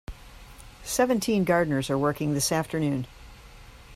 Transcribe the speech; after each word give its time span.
Seventeen 0.81 1.43
gardeners 1.43 1.91
are 1.91 1.95
working 1.95 2.33
this 2.33 2.51
afternoon. 2.51 3.05